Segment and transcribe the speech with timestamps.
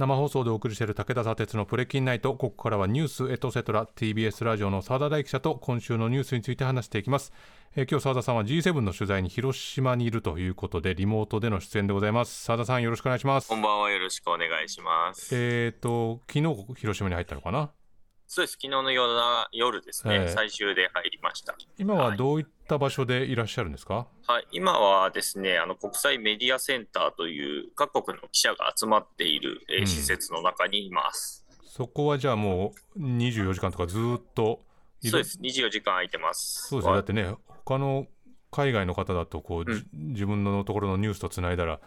[0.00, 2.32] 生放送でお送りしている武田砂鉄のプレキンナイト。
[2.34, 7.34] ここからはニュースエトセトラ TBS ラジオの澤田大記者と今週のニュースについて話していきます、
[7.76, 12.44] えー今日澤田さんは G7 の取材に広島にいるということでリモートでの出演でございます。
[12.44, 13.48] 澤田さんよろしくお願いします。
[13.50, 13.90] こんばんは。
[13.90, 15.28] よろしくお願いします。
[15.32, 17.70] えーと昨日広島に入ったのかな？
[18.32, 20.28] そうです、昨日の夜な夜ですね、ええ。
[20.28, 21.56] 最終で入りました。
[21.78, 29.86] 今はどういった場所でいらっしゃるんですか、はい、今はですね、あの国際メディアセンターという各国の記者が集まっている、えーうん。
[29.88, 31.44] 施設の中にいます。
[31.64, 34.60] そこはじゃあもう24時間とかずっと
[35.02, 36.68] そうです、24時間空いてます。
[36.68, 36.94] そうですね。
[36.94, 38.06] だってね他の
[38.52, 41.80] 海外の方だとこう、じ自分のところのニュースとつないだら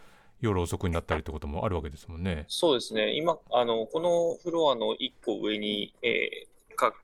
[0.44, 2.44] 夜遅くになったりってこともあるわけですもんね。
[2.50, 6.96] そうですね、今、あのこのフロアの1個上に、えー各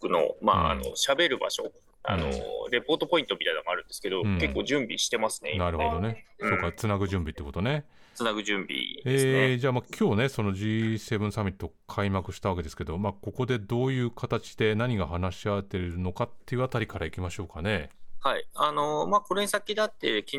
[0.00, 1.70] 国の、まあ、あうんの喋る場所、
[2.04, 2.32] あのうん
[2.70, 6.24] レポートポイントみたいなのがあるんですけど、うん結構準備してますね、今なるほどね。
[6.38, 7.84] うんそうか、つなぐ準備ってことね。
[8.14, 9.52] つなぐ準備ですね。
[9.52, 17.90] えーじゃあまあ今日ね、その G7 サミット開幕したわけですけど、まあ、ここでどういう形で何が話し合われているのかっていうあたりからいきましょうかね。
[18.26, 18.48] はい。
[18.54, 20.38] あのまあ、これに先立って、昨日、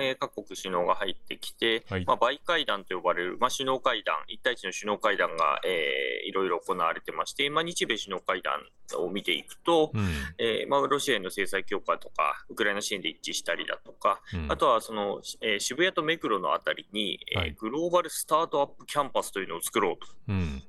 [0.00, 8.60] えー各国首脳が入ってきて、はいまあ、バイ会談と呼ばれる、まあ、首脳会談、一対一の首脳会談が、えーいろいろ行われてまして、まあ、日米首脳会談
[9.00, 10.08] を見ていくと、うん。
[10.38, 20.06] えーまあ、ロシアへの制裁強化とか、ウクライナ支援で一致したりだとか、うんあとはその、えー渋谷と目黒のあたりに、えーはいグローバルスタートアップキャンパスというのを作ろうと。
[20.28, 20.62] うん。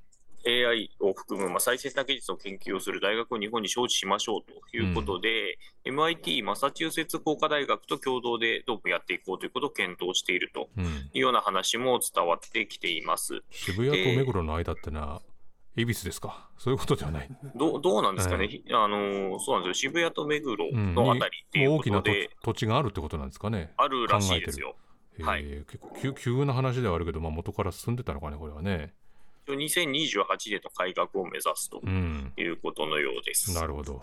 [0.66, 4.41] AI を含む、まあ、最先端技術を研究をする大学を日本に招致しましょう
[4.72, 10.86] ということで、MIT、マサチューセッツ工科大学と共同でどうもやっていこうということを検討しているとうん。
[10.86, 13.41] いうような話も伝わってきています。
[13.52, 15.22] 渋谷と目黒の間ってのは、
[15.75, 16.49] 恵比寿ですか？
[16.58, 17.30] そういうことではない。
[17.55, 22.03] どうどうなんですかね、はあのそうなんですよ、渋谷と目黒うんのあたりっていうこもう大きな
[22.44, 23.71] 土地があるってことなんですかね？
[23.77, 24.75] あるらしいですよ。
[25.19, 28.94] えーはい結構急急な話ではあるけど、まあ、元から進んでたのかね、これはね。
[29.47, 32.33] 一応2028年の改革を目指すとうん。
[32.37, 33.53] いうことのようです。
[33.53, 34.02] なるほど。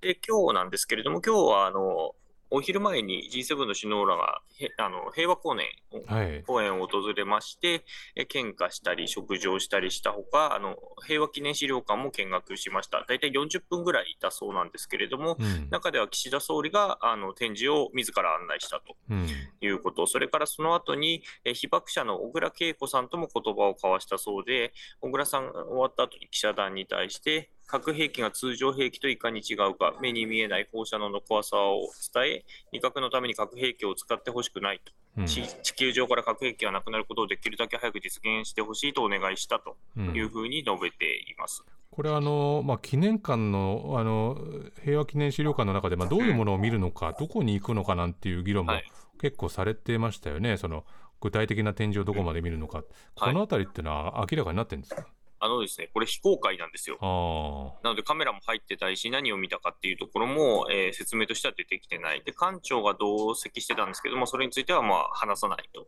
[0.00, 2.14] で、今日なんですけれども、今日はあの
[2.50, 6.42] お昼前に G7 の首脳らがへあの平和公園をはい。
[6.44, 7.84] 公園を訪れまして、
[8.14, 13.04] え献花したり、食事をしたりしたほか、あの平和記念資料館も見学しました。
[13.08, 15.68] 大体40分ぐらいいたそうなんですけれども、うん。
[15.70, 19.28] 中では岸田総理があの展示を自ら案内したとうん。
[19.60, 34.92] いうこと、それからその後に、え被爆者の小倉恵子さんとも言葉を交わしたそうで、小倉さんが終わった後に記者団に対して、核兵器が通常兵器といかに違うか、目に見えない放射能の怖さを伝え、威嚇のために核兵器を使ってほしくないと。
[35.18, 35.26] うん。
[35.26, 40.14] 地地球上から核兵器がなくなることをできるだけ早く実現してほしいとお願いしたとうん。
[40.14, 41.64] いうふうに述べています。
[41.90, 44.36] これあの、まあ、記念館のあの
[44.84, 48.84] 平和記念資料館の中で、まあ、どういうものを見るのか、どこに行くのかなんていう議論もはい。
[49.20, 50.84] 結構されてましたよね、その
[51.20, 52.82] 具体的な展示をどこまで見るのか、
[53.14, 55.06] このあたりっていうのは明らかになってるんですか、
[55.44, 56.96] あのですね、これ非公開なんですよ。
[57.02, 62.22] あなのでカメラも入ってたいし、何を見たかっていうところも、えー説明としては出てきてない。
[62.24, 65.86] で、館長が同席してたんですけども、それについてはまあ話さないと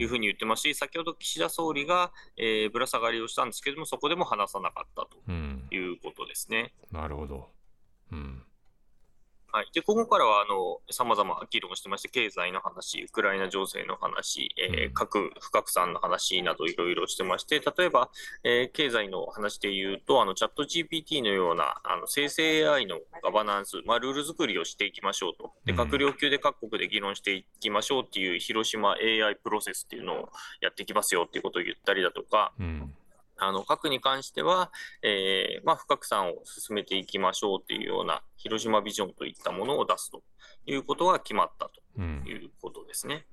[0.00, 6.74] いうふうに言ってますし、先ほど岸田総理が、えーぶら下がりをしたんですけども、そこでも話さなかったとうん、いうことですね。
[6.90, 7.48] なるほど。
[8.10, 8.42] うん
[9.52, 10.44] はい、でここからは
[10.90, 14.94] さまざま議論してまして、経済の話、ウクライナ情勢の話、えーうん。
[14.94, 18.10] 核不拡散の話などいろいろしてまして、例えば、
[18.44, 25.80] えー経済の話で言うと、あのチャット GPT のようなあの生成 AI のガバナンス、まあ、ルール作りをしていきましょうと、でうん。
[25.80, 30.28] 閣僚級で各国で議論していきましょうっていう広島 AI プロセスっていうのを
[30.60, 32.92] やっていきますよっていうことを言ったりだとか、うん
[33.38, 34.70] あの核に関しては、
[35.02, 40.22] えーまあ、不拡散を進めていきましょうというような広島ビジョンといったものを出すと
[40.66, 43.26] いうことが決まったうんということですね。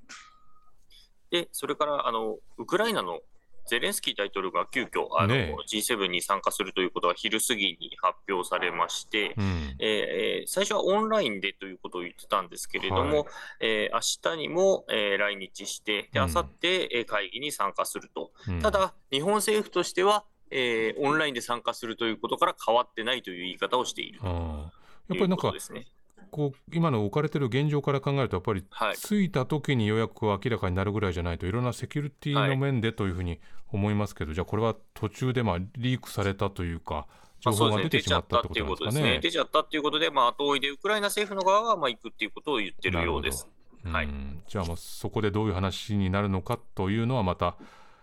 [1.31, 3.19] で、それからあのウクライナの
[3.65, 9.75] ゼレンスキー大統領が急遽あの、ね G7 に参加するということが昼過ぎに発表されまして、うん。
[9.79, 13.27] えー最初はオンラインでということを言ってたんですけれども、はい。
[13.61, 16.27] えー明日にも、えー来日して、でうん。
[16.27, 18.31] 明後日、えー会議に参加すると。
[18.47, 18.61] うん。
[18.61, 24.19] ただ、日本政府としては、えーオンラインで参加するということから変わってないという言い方をしている。
[24.19, 24.33] とあー。
[24.33, 24.71] やっ
[25.09, 25.87] ぱいうりなんかことですね。
[26.31, 28.95] こう今の置かれてる現状から考えるとやっぱりはい。
[28.95, 33.39] 着いた時に予約を明らかになるぐらいじゃないといろんなセキュリティの面でというふうに
[33.71, 37.07] 思いますけど、じゃあこれは途中でまあリークされたというか
[37.39, 39.19] 情報が出てしまったってったっていうことですかね。
[39.19, 43.47] 出ちゃったっていうことで、まあ、後追いでウクライナ政府の側はまあ行くっていうことを言ってるようです。
[43.83, 44.05] はい。
[44.05, 44.41] うん。
[44.47, 47.57] じゃあもうそこでどういう話になるのかというのはまた、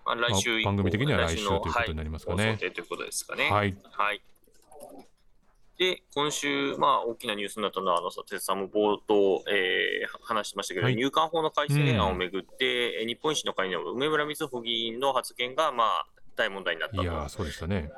[0.05, 2.49] まあ、来週番組的には来週のということになりますかね。
[2.49, 3.51] はいということですかね。
[3.51, 4.21] はい、はい。
[5.81, 16.07] で、今週、まあ、大きなニュースになったのは、あの、佐哲さんも冒頭、えー話してましたけど、はい入管法の改正案をめぐって、えー日本維新の会の梅村瑞穂議員の発言が、まあ、
[16.37, 17.03] 大問題になったと。
[17.03, 17.91] いやー、そうでしたね。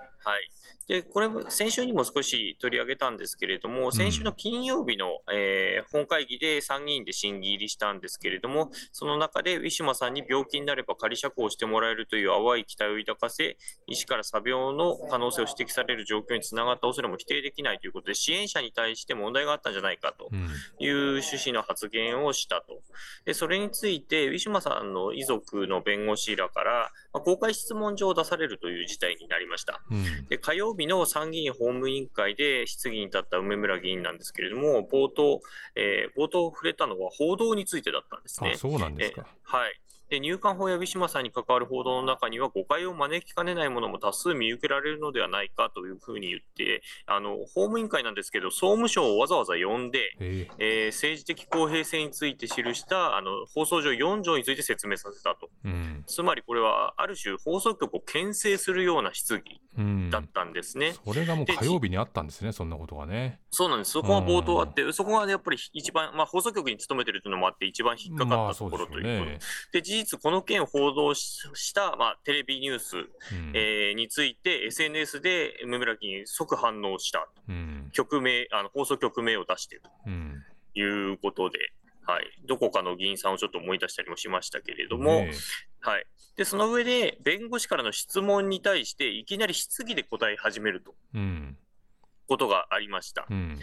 [0.93, 1.03] はい。
[1.03, 13.57] で、これも先週にも少し取り上げたんですけれども、先週の金曜日の、えー本会議で参議院で審議入りしたんですけれども、その中でウィシュマさんに病気になれば仮釈放してもらえるという淡い期待を抱かせ、
[13.87, 20.49] 医師から詐病の可能性を指摘される状況につながった恐れも否定できないということで、支援者に対して問題があったんじゃないかとうん。
[20.79, 22.81] いう趣旨の発言をしたと。
[23.25, 29.83] で、それについて、ウィシュマさんの遺族の弁護士らから、まあ公開質問状を出されるという事態になりました。
[29.91, 30.27] うん。
[30.29, 35.41] で火曜日の参議院法務委員会で質疑に立った梅村議員なんですけれども、冒頭、
[35.75, 38.59] えー冒頭触れたのは報道についてだったんですねあ、。
[38.59, 39.27] そうなんですか。
[39.43, 39.81] はい。
[40.13, 55.49] で、入管法やウィシュマさんに関わる報道の中には誤解を招きかねないものも多数見受けられるのではないかというふうに言って、あの、法務委員会なんですけど、総務省をわざわざ呼んで、ええー政治的公平性について記した、あの、放送上4条について説明させたと。
[55.65, 56.05] ー、うん。
[56.07, 59.72] つまりこれは、ある種放送局を牽制するような質疑うん。
[60.11, 60.95] だったんですね。
[61.05, 63.41] それがもう火曜日にあったんですね、そんなことがね。
[63.51, 63.93] そうなんです。
[63.93, 69.83] そこは冒頭あって、そこがやっぱり一番、まあ、放送局に勤めてるというのもあって、一番引っかかったところということで、ね。
[69.83, 73.53] 事実、この件を報道しした、まあ、テレビニュース、うん。
[73.55, 77.91] えーについて、SNS で梅村議員、即反応した、うん。
[77.93, 80.45] 局名、あの放送局名を出しているうん。
[80.75, 81.59] ということで、
[82.05, 85.33] はい、どこかの議員さんをちょっと思い出したりもしましたけれども、ね
[85.81, 86.05] はい、
[86.37, 90.95] でその上で、弁護士からの質問に対して、いきなり質疑で答え始めると。
[91.15, 91.57] うん。
[92.27, 93.27] ことがありました。
[93.29, 93.59] うん。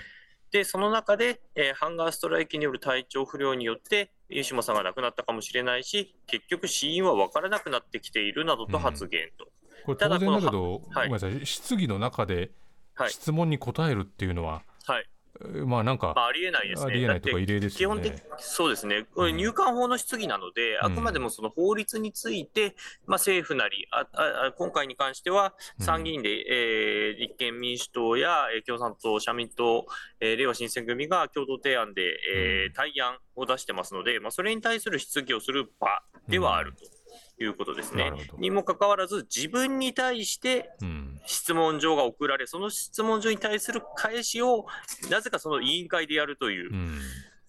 [0.52, 9.48] で、その中で、えーハンガーストライキによる体調不良によって、湯島さんが亡くなったかもしれないし、結局死因は分からなくなってきているなどと発言と。
[9.86, 12.52] これただ当然だけど、はいごめんなさい、質疑の中で
[12.94, 15.10] はい質問に答えるっていうのは、はい。
[15.42, 16.92] えーまあなんか、まあ、ありえないですね。
[16.92, 18.24] ありえないとか異例ですよ基本的ね。
[18.38, 20.86] そうですね、これ、入管法の質疑なので、うん。
[20.86, 22.76] あくまでもその法律について、
[23.06, 29.86] まあ、政府なりあああ、今回に関しては、参議院で、えー立憲民主党やえー共産党、社民党、
[30.20, 32.02] えーれいわ新選組が共同提案で、
[32.34, 32.74] えーうん。
[32.74, 36.99] 対案を出してますので、まあ、それに対する質疑をする場ではあると
[37.44, 38.12] いうことですね。
[38.38, 41.22] にもかかわらず、自分に対してうん。
[41.26, 44.66] 質問状が送られ、その質問状に対する返しを、
[45.10, 47.00] なぜかその委員会でやるといううん。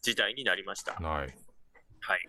[0.03, 0.93] 事態になりました。
[0.95, 1.35] はい。
[2.01, 2.29] はい。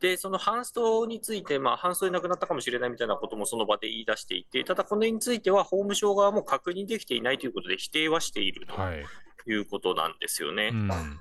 [0.00, 9.04] で、そのハンストについて、まあ、ハンストで亡くなったかもしれないみたいなこともその場で言い出していて、ただこれについては法務省側も確認できていないということで否定はしているはい。
[9.44, 10.70] ということなんですよね。
[10.72, 11.20] うん。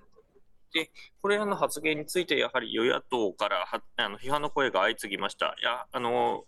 [0.73, 3.65] でこれらの発言について、やはり与野党から
[3.97, 5.55] あの批判の声が相次ぎました。
[5.59, 6.45] いや、あの、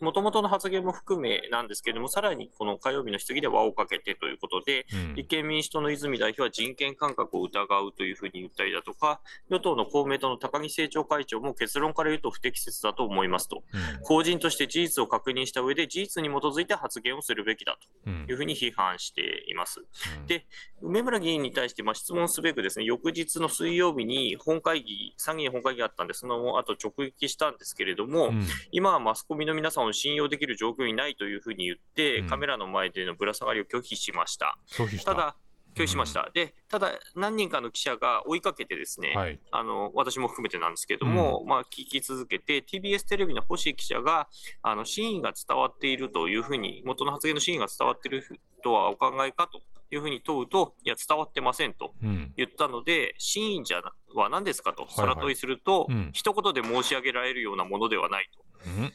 [0.00, 5.14] もともとの発言も含めなんですけれども、さらにこの火曜日の質疑で輪をかけてということで、うん。
[5.14, 14.02] 立憲民主党の泉代表は人権感覚を疑うというふうに言ったりだとか、与党の公明党の高木政調会長も結論から言うと不適切だと思いますと、うん。
[14.02, 18.26] 公人として事実を確認した上で、事実に基づいて発言をするべきだうん。
[18.26, 19.80] というふうに批判しています。
[20.20, 20.26] うん。
[20.26, 20.46] で
[20.82, 28.46] 梅村議員に対してまあ質問すべくですね、翌日の水曜日に本会議、参議院本会議があったんで、その後直撃したんですけれども、うん。
[28.70, 34.58] 今はマスコミの皆さんを信用できる状況にないというふうに言って、うんカメラの前でのぶら下がりを拒否しました。
[34.76, 35.36] たただ、
[35.74, 36.30] 拒否しました。
[36.32, 39.38] で、ただ、何人かの記者が追いかけてですね、はい。
[39.50, 44.28] あの私も含めてなんですけども、まあ、聞き続けて、TBS テレビの星記者が、
[44.62, 48.24] あの真意が伝わっているというふうに、元の発言の真意が伝わっている
[48.62, 52.32] とはお考えかというふうに問うと、いや、伝わってませんとうん。
[52.36, 58.30] 言ったので、真意じゃなは何ですかと、はい空問いすると、うん一言で申し上げられるようなものではない
[58.66, 58.88] うん。
[58.88, 58.92] と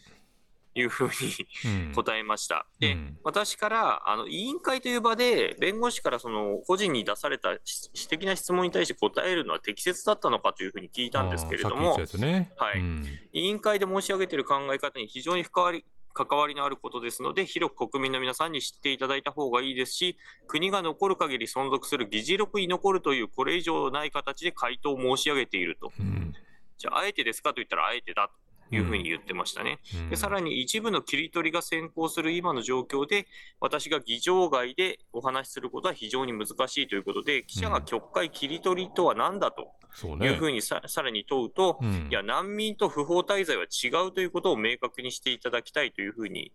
[0.75, 1.47] いうふうに
[1.87, 1.93] うん。
[1.95, 2.65] 答えました。
[2.79, 12.51] で、うん私からあの委員会という場で、弁護士からその個人に出されたし私的な質問に対して答えるのは適切だったのかというふうに聞いたんですけれどもね。
[12.57, 25.91] はいうん委員会で申し上げている考え方に非常に関わり関わりのあることですので、広く国民の皆さんに知っていただいた方がいいですし、国が残る限り存続する議事録に残るという、これ以上ない形で回答を申し上げていると。
[25.99, 26.33] うん
[26.77, 28.33] じゃあ、あえてですかと言ったら、あえてだと
[28.71, 29.79] いうふうに言ってましたね。
[29.95, 33.27] うんでさらに一部の切り取りが先行する今の状況で、
[33.59, 40.43] 私が議場外でお話しすることは非常に難しいということで、記者が曲解切り取りとは何だとそうねいうふ。
[40.43, 46.51] うにさ,、さらに問うと、うんいや、難民と不法滞在は違うということを明確にしていただきたいというふうに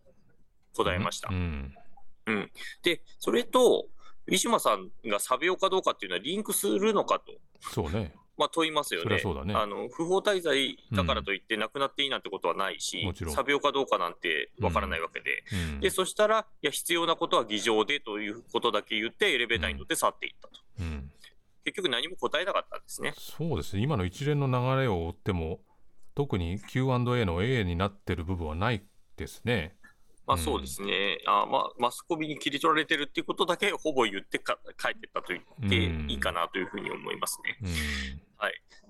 [0.75, 1.31] 答えました。
[1.31, 1.75] うん。
[2.83, 3.87] で、それと、
[4.27, 8.15] ウィシュマさんがサビオかどうかっていうのはリンクするのかとそうね。
[8.37, 9.17] まあ、問いますよね。
[9.17, 9.55] ね。
[9.55, 13.35] あの不法滞在だからといって、亡くなっていいなんてことはないし、もちろん。
[13.35, 15.81] 詐病かどうかなんてわからないわけで、うん。
[15.81, 20.61] でそしたら、いや、必要なことは議場でということだけ言って、エレベーターに乗って去っていったと。
[20.81, 21.11] うん。
[21.65, 23.15] 結局、何も答えなかったんですね。
[23.17, 23.83] そうですね。
[23.83, 25.61] 今の一連の流れを追っても
[26.15, 28.85] 特に Q&A の A になってる部分はない
[29.17, 29.77] ですね。
[30.27, 30.43] まあ、うん。
[30.43, 37.59] そうですね、あまあ、マスコミに切り取られてるっていうことだけほぼ言ってか帰ってったと言っていいかなというふうに思いますね。
[37.63, 37.69] うん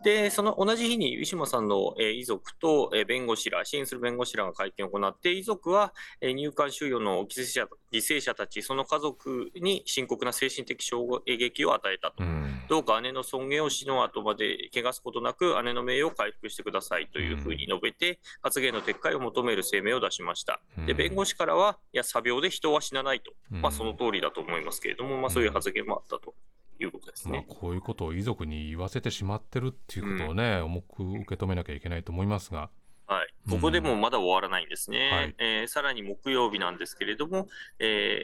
[0.05, 12.23] で、その同じ日にウィシュマさんの、えー遺族と、えー弁護士ら、支援する弁護士らが会見を行って、遺族は、えー入管収容の犠牲者犠牲者たち、その家族に深刻な精神的衝撃を与えたと。
[12.23, 12.63] うん。
[12.69, 20.61] どうか姉の尊厳を死の後まで汚すことなく、姉の名誉を回復してくださいというふうに述べて、発言の撤回を求める声明を出しました。
[20.85, 20.97] で、うん。
[20.99, 23.63] 弁護士からは、いや、詐病で人は死なないと、うん。
[23.63, 26.35] まあ、その通りだと思いますけれども、まあ、そういう発言もあったと
[26.81, 27.47] いうことですまあ、ね。
[27.49, 32.71] こういうことを遺族に言わせてしまってるっていうことをね、重く受け止めなきゃいけないと思いますが。
[33.07, 35.35] はい、ここでもまだ終わらないんですね、はい。
[35.38, 38.19] えーさらに木曜日なんですけれども、え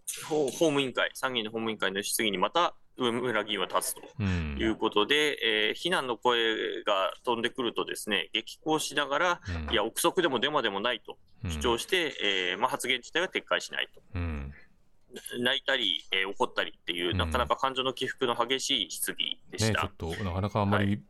[0.00, 4.56] ー法法務委員会、参議院の法務委員会の質疑にまた上村議員は立つとうん。
[4.58, 9.72] いうことで、えー非難の声が飛んでくると、ですね激高しながら、うん。
[9.72, 12.16] いや、憶測でもデマでもないとうん主張して、
[12.50, 14.00] えーまあ、発言自体は撤回しないと。
[14.14, 14.52] うん
[15.38, 17.16] 泣いたり、えー怒ったりっていう、うん。
[17.16, 19.84] なかなか感情の起伏の激しい質疑でしね、ちた。
[19.84, 21.00] ょっとなかなかあんまり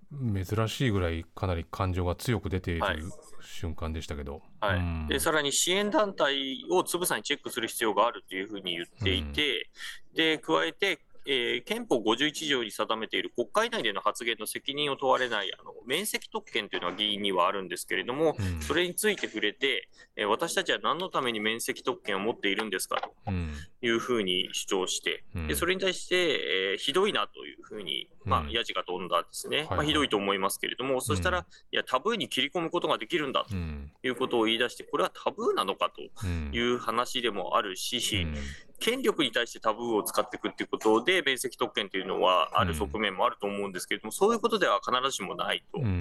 [0.45, 2.99] 珍しいぐらいかなり感情が強く出ているはい。
[3.43, 4.79] 瞬間でしたけど、はい。
[4.79, 5.07] うん。
[5.09, 9.71] でさらに支援団体をつぶさにチェックする必要があるというふうに言っていて、
[10.15, 18.61] で加えて、えー憲法51条に定めている国会内での発言の責任を問われないあの免責特権というのは議員にはあるんですけれども、うん。
[18.61, 23.53] それについて触れて、えー私たちは何のために免責特権を持っているんですかとうん。
[23.83, 25.47] いうふうに主張して、うん。
[25.49, 28.47] でそれに対して、えーひどいなというふうに、まうん。
[28.49, 31.45] あ、やじが飛んだんですね、はいまあ、ひどいと思いますけれども、そしたら、うん。
[31.45, 33.93] いや、タブーに切り込むことができるんだとうん。
[34.03, 36.51] いうことを言い出して、これはタブーなのかとうん。
[36.53, 38.35] いう話でもあるし、うん。
[38.81, 46.01] 権力に対してタブーを使っていくっていうことで、免責特権というのはある側面もあると思うんですけれども、そういうことでは必ずしもないとうん。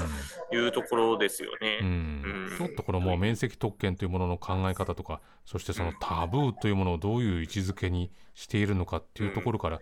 [0.52, 1.80] いうところですようね。
[2.58, 9.82] ちょっとこのもう面積特権というものの考え方とかそしてそのタブーというものをどういう位置づけにしているのかっていうところから、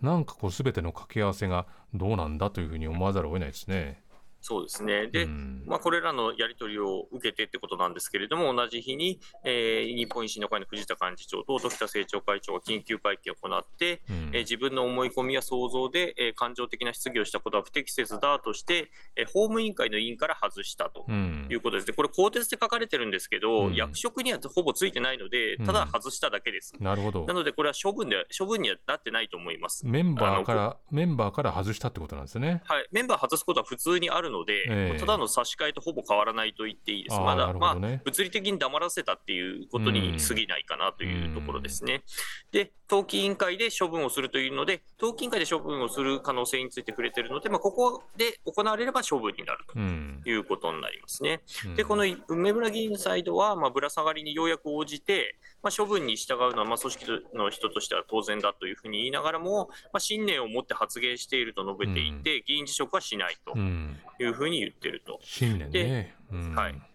[0.00, 4.02] なんかこう全ての掛け合わせがどうなんだというふうに思わざるを得ないですね。
[4.44, 5.06] そうですね。
[5.06, 21.04] で、うんまあ、これらのやり取りを受けてってことなんですけれども、同じ日に、えー日本維新の会の藤田幹事長と時田政調会長が緊急会見を行って、うんえー自分の思い込みや想像で、えー感情的な質疑をしたことは不適切だとして、えー法務委員会の委員から外したと。
[21.08, 21.94] うんいうことですね。
[21.94, 26.74] これ、更迭で書かれてるんですけど、うん役職にはほぼついてないので、ただ外しただけです。
[26.80, 29.86] なるほどなので、これは処分で処分にはなってないと思います。
[29.86, 32.62] メンバーからメンバーから外したってことなんですね。
[32.64, 37.20] はい、メンバー外すことは普通にあるので、ええただの差し替えとほぼ変わらないと言っていいです。
[37.20, 42.02] まだ、まあ物理的に黙らせたっていうことに過ぎないかなというところですね。
[42.50, 51.40] で、登記委員会で処分をするというので、登記委員会で処分をする可能性について触れているので、まあ、ここで行われれば処分になるうんということになりますね。
[51.66, 57.04] うんで、この梅村議員サイドは、まあ、ぶら下がりにようやく応じて、まあ、処分に従うのは、まあ、組織
[57.34, 65.18] の人としては当然だというふうに言いながらも、まあ、信念を持って発言していると述べていて、議員辞職はしないとうんいうふうに言ってると。
[65.22, 66.14] 信念ね。
[66.32, 66.91] うんはい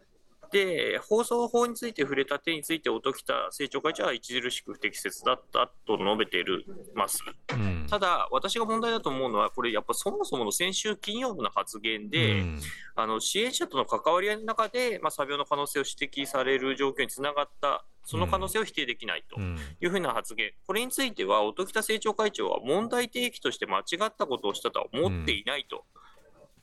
[0.52, 7.24] で、放送法について触れた点について、音喜多政調会長は著しく不適切だったと述べているます。
[7.54, 7.88] うん。
[7.90, 12.62] ただ、私が問題だと思うのは、これ、やっぱそもそもの先週金曜日の発言で、うん。
[12.96, 19.58] あの支援者との関わり合いの中で、まあ、詐病の可能性を指摘される状況につながった、その可能性を否定できないとうん。
[19.82, 25.84] いうふうな発言、これについては、音喜多政調会長は問題提起として間違ったことをしたとは思っていないと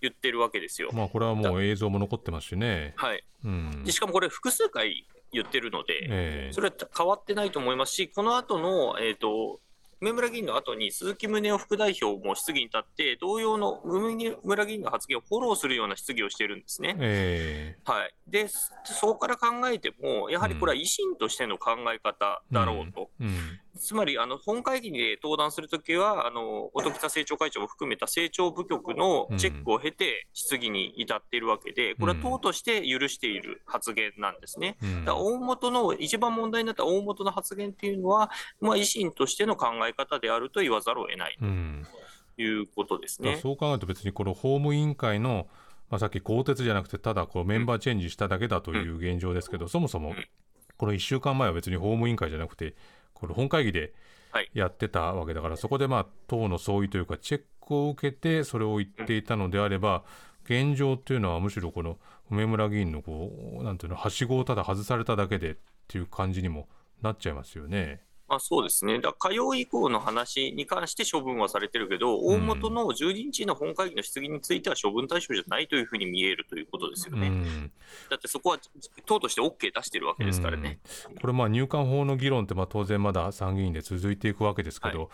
[0.04, 0.90] 言ってるわけですよ。
[0.92, 2.92] まあこれはもう映像も残ってますしね。
[2.96, 3.82] はい、うん。
[3.84, 6.52] でしかもこれ、複数回言ってるので、ええ。
[6.52, 9.60] それは変わってないと思いますし、この後の、えっ、と、
[10.00, 16.96] 梅村議員の後に鈴木宗男副代表も質疑に立って、同様の梅村議員の発言をフォローするような質疑をしてるんですね。
[16.98, 34.76] えはい、でそこから考えても、やはりこれは維新としての考え方だろうと、えうんつまりあの本会議で登壇するときは、あの音喜多政調会長を含めた政調部局のチェックを経て、質疑に至っているわけで、これは党として許している発言なんですね。
[35.06, 41.86] 大元の、一番問題になった大元の発言っていうのは、まあ、維新としての考え方であると言わざるを得ないうん。
[42.36, 43.26] ということですね。
[43.26, 45.48] だからそう考えると別にこの法務委員会の、
[45.90, 50.16] まあ、さっき更迭じゃなくてただこうメンバーチェンジしただけだという現状ですけど、そもそもうん。
[50.76, 52.74] この1週間前は別に法務委員会じゃなくて
[53.14, 53.94] これ本会議で
[54.52, 60.04] やってたわけだから、そこでまあ党の総意というかチェックを受けてそれを言っていたのであれば、
[60.44, 61.98] 現状っていうのはむしろこの
[62.30, 65.56] 梅村議員のこうなんていうのはしごをただ外されただけでっ
[65.88, 66.68] ていう感じにも
[67.02, 68.02] なっちゃいますよね。
[68.26, 77.28] あそうですね、だ火曜以降の話に関して処分はされてるけど、大元の12日の本会議の質疑については処分対象じゃないというふうに見えるということですよね。
[77.28, 77.72] うん、
[78.10, 78.58] だってそこは
[79.04, 80.78] 党として OK 出してるわけですからね。
[81.10, 85.08] うん、これ、入管法の議論って、まあ、当然まだ参議院で続いていくわけですけど、はい、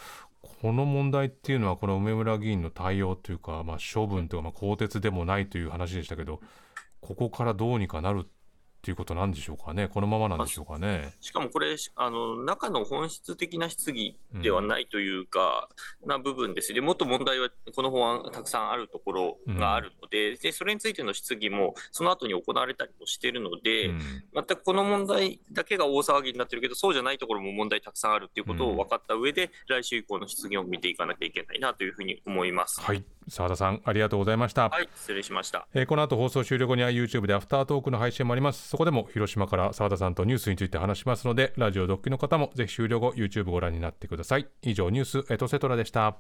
[0.62, 6.40] この問題っていうのは、この梅村議員の対応というか、まあ、処分というか、まあ、更迭でもないという話でしたけど、
[7.00, 8.28] ここからどうにかなる
[8.80, 11.12] っていうことなんでしょうかね、このままなんでしょうかね。
[11.20, 15.68] しかもこれ、あの中の本質的な質疑ではないというか、
[16.02, 16.72] うん、な部分です。
[16.72, 24.00] ね、もっと問題はこの法案、たくさんあるところがあるのでうん、で、それについての質疑もその後に行われたりもしているので、うん、
[24.34, 32.80] 全くこの問題だけが大騒ぎになってるけど、そうじゃないところも問題たくさんあるっていうことを分かった上で、来週以降の質疑を見ていかなきゃいけないなというふうに思います。
[32.80, 33.04] はい。
[33.28, 34.70] 澤田さんありがとうございました。
[34.70, 44.46] はい失礼しました、えー、この後放送終了後には YouTube でアフタートークの配信もありますそこでも広島から澤田さんとニュースについて話しますのでラジオドッキの方もぜひ終了後 YouTube ご覧になってください。
[44.62, 46.18] 以上ニュースエトセトラでした。